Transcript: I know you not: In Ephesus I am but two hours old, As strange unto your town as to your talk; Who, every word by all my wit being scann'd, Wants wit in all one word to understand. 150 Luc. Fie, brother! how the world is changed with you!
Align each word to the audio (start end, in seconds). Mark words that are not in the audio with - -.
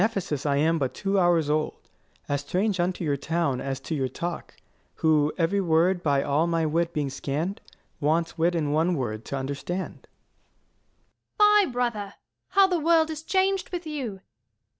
I 0.01 0.03
know 0.03 0.07
you 0.07 0.07
not: 0.09 0.13
In 0.13 0.17
Ephesus 0.17 0.45
I 0.47 0.55
am 0.55 0.79
but 0.79 0.93
two 0.95 1.19
hours 1.19 1.47
old, 1.51 1.89
As 2.27 2.41
strange 2.41 2.79
unto 2.79 3.03
your 3.03 3.17
town 3.17 3.61
as 3.61 3.79
to 3.81 3.93
your 3.93 4.07
talk; 4.07 4.55
Who, 5.05 5.31
every 5.37 5.61
word 5.61 6.01
by 6.01 6.23
all 6.23 6.47
my 6.47 6.65
wit 6.65 6.91
being 6.91 7.11
scann'd, 7.11 7.61
Wants 7.99 8.35
wit 8.35 8.55
in 8.55 8.69
all 8.69 8.73
one 8.73 8.95
word 8.95 9.23
to 9.25 9.35
understand. 9.37 10.07
150 11.37 11.39
Luc. 11.39 11.45
Fie, 11.45 11.71
brother! 11.71 12.13
how 12.57 12.65
the 12.65 12.79
world 12.79 13.11
is 13.11 13.21
changed 13.21 13.69
with 13.69 13.85
you! 13.85 14.21